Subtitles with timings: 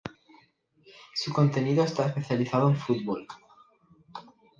[1.13, 3.27] Su contenido está especializado en fútbol.